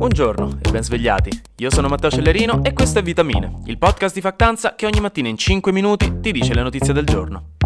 [0.00, 1.30] Buongiorno e ben svegliati.
[1.56, 5.28] Io sono Matteo Cellerino e questo è Vitamine, il podcast di Factanza che ogni mattina
[5.28, 7.56] in 5 minuti ti dice le notizie del giorno.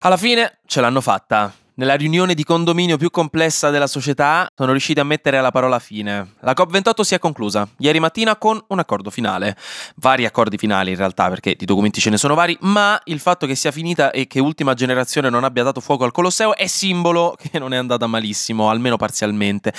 [0.00, 1.50] Alla fine ce l'hanno fatta.
[1.78, 6.34] Nella riunione di condominio più complessa della società sono riusciti a mettere la parola fine.
[6.40, 9.56] La COP28 si è conclusa ieri mattina con un accordo finale.
[9.94, 13.46] Vari accordi finali in realtà, perché di documenti ce ne sono vari, ma il fatto
[13.46, 17.36] che sia finita e che ultima generazione non abbia dato fuoco al Colosseo è simbolo
[17.38, 19.72] che non è andata malissimo, almeno parzialmente.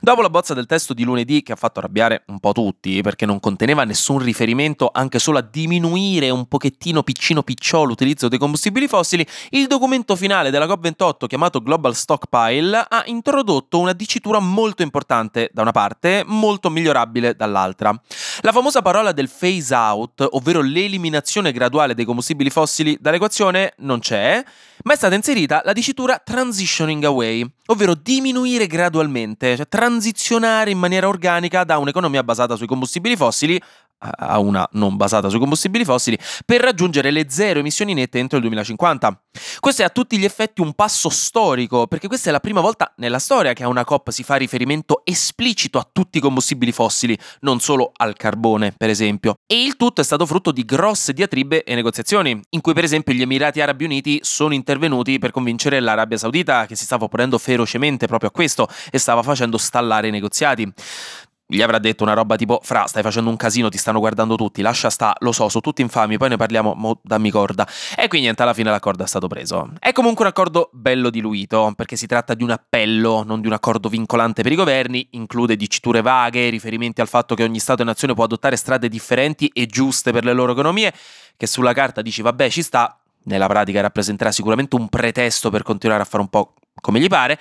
[0.00, 3.26] Dopo la bozza del testo di lunedì, che ha fatto arrabbiare un po' tutti, perché
[3.26, 8.88] non conteneva nessun riferimento anche solo a diminuire un pochettino piccino picciò l'utilizzo dei combustibili
[8.88, 14.82] fossili, il documento finale della COP28 chiamato chiamato Global Stockpile ha introdotto una dicitura molto
[14.82, 17.94] importante da una parte, molto migliorabile dall'altra.
[18.40, 24.42] La famosa parola del phase out, ovvero l'eliminazione graduale dei combustibili fossili dall'equazione, non c'è,
[24.84, 31.08] ma è stata inserita la dicitura transitioning away, ovvero diminuire gradualmente, cioè transizionare in maniera
[31.08, 33.60] organica da un'economia basata sui combustibili fossili
[34.16, 38.42] a una non basata sui combustibili fossili per raggiungere le zero emissioni nette entro il
[38.42, 39.22] 2050.
[39.60, 42.92] Questo è a tutti gli effetti un passo storico, perché questa è la prima volta
[42.96, 47.18] nella storia che a una COP si fa riferimento esplicito a tutti i combustibili fossili,
[47.40, 49.36] non solo al carbone, per esempio.
[49.46, 53.14] E il tutto è stato frutto di grosse diatribe e negoziazioni, in cui per esempio
[53.14, 58.06] gli Emirati Arabi Uniti sono intervenuti per convincere l'Arabia Saudita, che si stava opponendo ferocemente
[58.06, 60.72] proprio a questo e stava facendo stallare i negoziati
[61.54, 64.62] gli avrà detto una roba tipo Fra, stai facendo un casino, ti stanno guardando tutti,
[64.62, 67.66] lascia sta, lo so, sono tutti infami, poi ne parliamo, mo dammi corda.
[67.96, 69.70] E qui niente, alla fine l'accordo è stato preso.
[69.78, 73.52] È comunque un accordo bello diluito, perché si tratta di un appello, non di un
[73.52, 77.84] accordo vincolante per i governi, include diciture vaghe, riferimenti al fatto che ogni Stato e
[77.84, 80.92] nazione può adottare strade differenti e giuste per le loro economie,
[81.36, 86.02] che sulla carta dici vabbè ci sta, nella pratica rappresenterà sicuramente un pretesto per continuare
[86.02, 87.38] a fare un po' come gli pare.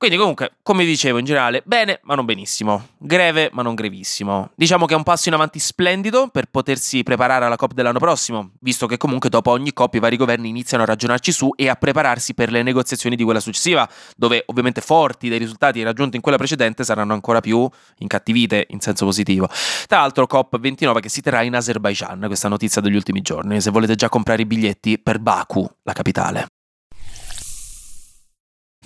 [0.00, 4.50] Quindi comunque, come dicevo in generale, bene ma non benissimo, greve ma non grevissimo.
[4.54, 8.52] Diciamo che è un passo in avanti splendido per potersi preparare alla COP dell'anno prossimo,
[8.60, 11.74] visto che comunque dopo ogni COP i vari governi iniziano a ragionarci su e a
[11.74, 16.38] prepararsi per le negoziazioni di quella successiva, dove ovviamente forti dei risultati raggiunti in quella
[16.38, 17.68] precedente saranno ancora più
[17.98, 19.50] incattivite in senso positivo.
[19.86, 23.96] Tra l'altro COP29 che si terrà in Azerbaijan, questa notizia degli ultimi giorni, se volete
[23.96, 26.46] già comprare i biglietti per Baku, la capitale.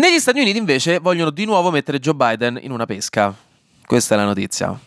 [0.05, 3.35] Negli Stati Uniti invece vogliono di nuovo mettere Joe Biden in una pesca.
[3.87, 4.79] Questa è la notizia.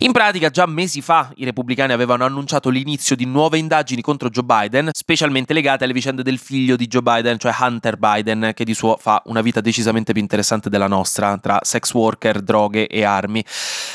[0.00, 4.44] In pratica, già mesi fa i repubblicani avevano annunciato l'inizio di nuove indagini contro Joe
[4.44, 8.74] Biden, specialmente legate alle vicende del figlio di Joe Biden, cioè Hunter Biden, che di
[8.74, 13.44] suo fa una vita decisamente più interessante della nostra, tra sex worker, droghe e armi.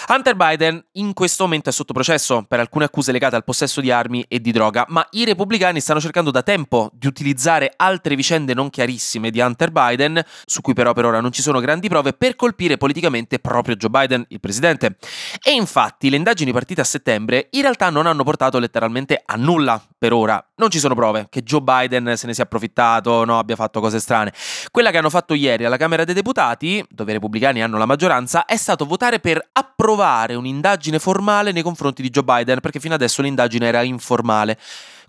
[0.07, 3.91] Hunter Biden in questo momento è sotto processo per alcune accuse legate al possesso di
[3.91, 8.53] armi e di droga, ma i repubblicani stanno cercando da tempo di utilizzare altre vicende
[8.53, 12.13] non chiarissime di Hunter Biden, su cui però per ora non ci sono grandi prove,
[12.13, 14.97] per colpire politicamente proprio Joe Biden, il presidente.
[15.43, 19.35] E infatti Infatti, le indagini partite a settembre in realtà non hanno portato letteralmente a
[19.35, 20.41] nulla per ora.
[20.55, 23.99] Non ci sono prove che Joe Biden se ne sia approfittato, no, abbia fatto cose
[23.99, 24.31] strane.
[24.71, 28.45] Quella che hanno fatto ieri alla Camera dei Deputati, dove i repubblicani hanno la maggioranza,
[28.45, 33.21] è stato votare per approvare un'indagine formale nei confronti di Joe Biden, perché fino adesso
[33.21, 34.57] l'indagine era informale.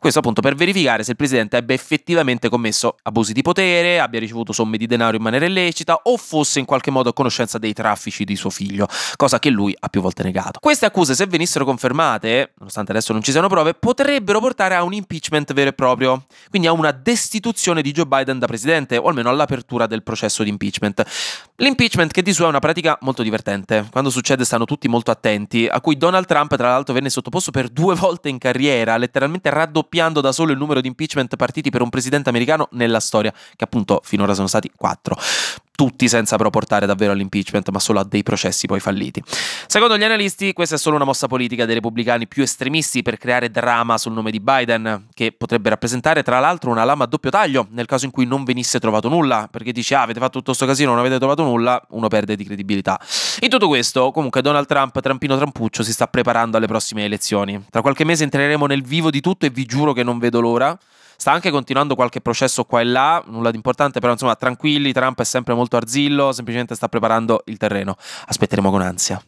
[0.07, 4.53] Questo appunto per verificare se il presidente abbia effettivamente commesso abusi di potere, abbia ricevuto
[4.53, 8.23] somme di denaro in maniera illecita o fosse in qualche modo a conoscenza dei traffici
[8.23, 8.87] di suo figlio,
[9.17, 10.61] cosa che lui ha più volte negato.
[10.61, 14.93] Queste accuse, se venissero confermate, nonostante adesso non ci siano prove, potrebbero portare a un
[14.93, 19.29] impeachment vero e proprio, quindi a una destituzione di Joe Biden da presidente o almeno
[19.29, 21.03] all'apertura del processo di impeachment.
[21.57, 25.67] L'impeachment che di suo è una pratica molto divertente, quando succede stanno tutti molto attenti,
[25.69, 29.95] a cui Donald Trump tra l'altro venne sottoposto per due volte in carriera, letteralmente raddoppiato
[29.97, 33.65] raddoppiando da solo il numero di impeachment partiti per un presidente americano nella storia, che
[33.65, 35.17] appunto finora sono stati quattro
[35.77, 39.23] tutti senza però portare davvero all'impeachment, ma solo a dei processi poi falliti.
[39.67, 43.51] Secondo gli analisti, questa è solo una mossa politica dei repubblicani più estremisti per creare
[43.51, 47.69] drama sul nome di Biden, che potrebbe rappresentare tra l'altro una lama a doppio taglio
[47.71, 50.67] nel caso in cui non venisse trovato nulla, perché dice ah, avete fatto tutto questo
[50.67, 52.99] casino, non avete trovato nulla, uno perde di credibilità.
[53.41, 57.63] In tutto questo, comunque Donald Trump, trampino trampuccio, si sta preparando alle prossime elezioni.
[57.71, 60.77] Tra qualche mese entreremo nel vivo di tutto e vi giuro che non vedo l'ora.
[61.19, 65.21] Sta anche continuando qualche processo qua e là, nulla di importante, però insomma tranquilli, Trump
[65.21, 67.97] è sempre molto arzillo, semplicemente sta preparando il terreno.
[68.27, 69.21] Aspetteremo con ansia.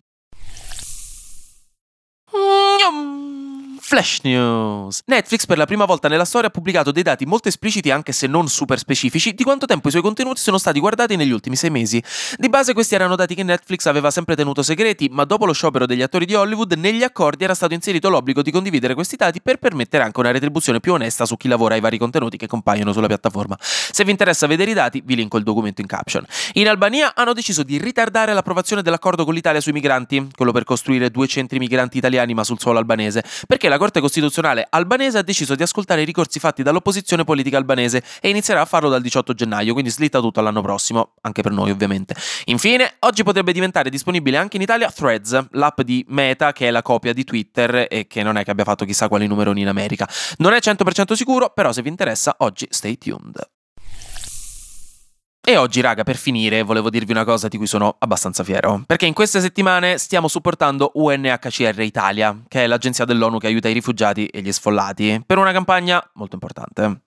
[3.89, 5.01] Flash News!
[5.07, 8.27] Netflix per la prima volta nella storia ha pubblicato dei dati molto espliciti anche se
[8.27, 11.71] non super specifici di quanto tempo i suoi contenuti sono stati guardati negli ultimi sei
[11.71, 12.03] mesi.
[12.37, 15.87] Di base questi erano dati che Netflix aveva sempre tenuto segreti, ma dopo lo sciopero
[15.87, 19.57] degli attori di Hollywood negli accordi era stato inserito l'obbligo di condividere questi dati per
[19.57, 23.07] permettere anche una retribuzione più onesta su chi lavora ai vari contenuti che compaiono sulla
[23.07, 23.57] piattaforma.
[23.59, 26.27] Se vi interessa vedere i dati, vi linko il documento in caption.
[26.53, 31.11] In Albania hanno deciso di ritardare l'approvazione dell'accordo con l'Italia sui migranti, quello per costruire
[31.11, 35.55] due centri migranti italiani ma sul suolo albanese, perché la Corte Costituzionale albanese ha deciso
[35.55, 39.73] di ascoltare i ricorsi fatti dall'opposizione politica albanese e inizierà a farlo dal 18 gennaio,
[39.73, 42.15] quindi slitta tutto all'anno prossimo, anche per noi ovviamente.
[42.47, 46.83] Infine, oggi potrebbe diventare disponibile anche in Italia Threads, l'app di Meta che è la
[46.83, 50.09] copia di Twitter e che non è che abbia fatto chissà quali numeroni in America.
[50.39, 53.58] Non è 100% sicuro, però se vi interessa, oggi stay tuned.
[55.49, 58.83] E oggi, raga, per finire, volevo dirvi una cosa di cui sono abbastanza fiero.
[58.85, 63.73] Perché in queste settimane stiamo supportando UNHCR Italia, che è l'agenzia dell'ONU che aiuta i
[63.73, 67.01] rifugiati e gli sfollati, per una campagna molto importante.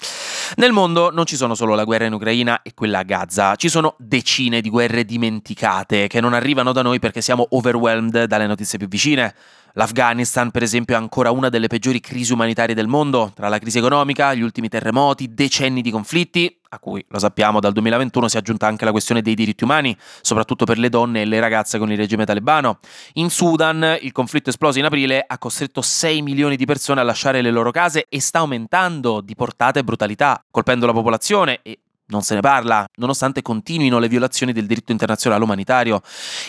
[0.55, 3.69] Nel mondo non ci sono solo la guerra in Ucraina e quella a Gaza, ci
[3.69, 8.79] sono decine di guerre dimenticate che non arrivano da noi perché siamo overwhelmed dalle notizie
[8.79, 9.35] più vicine.
[9.73, 13.77] L'Afghanistan, per esempio, è ancora una delle peggiori crisi umanitarie del mondo, tra la crisi
[13.77, 18.39] economica, gli ultimi terremoti, decenni di conflitti, a cui, lo sappiamo, dal 2021 si è
[18.39, 21.91] aggiunta anche la questione dei diritti umani, soprattutto per le donne e le ragazze con
[21.91, 22.79] il regime talebano.
[23.13, 27.41] In Sudan, il conflitto esploso in aprile ha costretto 6 milioni di persone a lasciare
[27.41, 31.79] le loro case e sta aumentando di portata e brutalità, colpendo la popolazione e
[32.11, 36.01] non se ne parla, nonostante continuino le violazioni del diritto internazionale umanitario.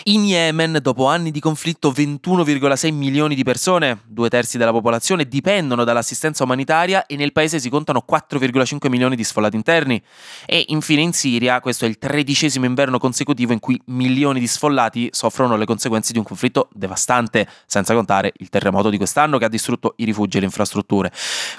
[0.03, 5.83] In Yemen, dopo anni di conflitto, 21,6 milioni di persone, due terzi della popolazione, dipendono
[5.83, 10.01] dall'assistenza umanitaria e nel paese si contano 4,5 milioni di sfollati interni.
[10.45, 15.09] E infine in Siria, questo è il tredicesimo inverno consecutivo in cui milioni di sfollati
[15.11, 19.49] soffrono le conseguenze di un conflitto devastante, senza contare il terremoto di quest'anno che ha
[19.49, 21.11] distrutto i rifugi e le infrastrutture.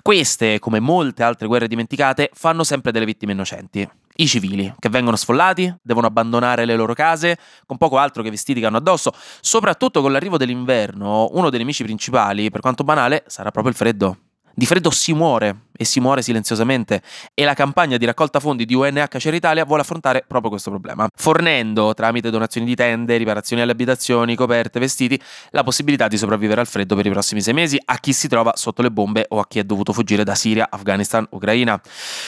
[0.03, 5.17] Queste, come molte altre guerre dimenticate, fanno sempre delle vittime innocenti i civili che vengono
[5.17, 9.13] sfollati, devono abbandonare le loro case con poco altro che vestiti che hanno addosso.
[9.41, 14.19] Soprattutto con l'arrivo dell'inverno, uno dei nemici principali, per quanto banale, sarà proprio il freddo.
[14.57, 17.03] Di freddo si muore e si muore silenziosamente
[17.35, 21.93] e la campagna di raccolta fondi di UNHCR Italia vuole affrontare proprio questo problema, fornendo
[21.93, 25.21] tramite donazioni di tende, riparazioni alle abitazioni, coperte, vestiti,
[25.51, 28.53] la possibilità di sopravvivere al freddo per i prossimi sei mesi a chi si trova
[28.55, 31.81] sotto le bombe o a chi è dovuto fuggire da Siria, Afghanistan, Ucraina.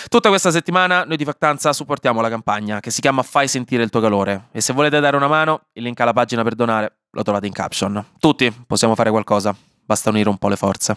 [0.08, 3.90] Tutta questa settimana noi di Factanza supportiamo la campagna che si chiama Fai sentire il
[3.90, 7.22] tuo calore e se volete dare una mano, il link alla pagina per donare lo
[7.22, 8.04] trovate in caption.
[8.18, 10.96] Tutti possiamo fare qualcosa, basta unire un po' le forze.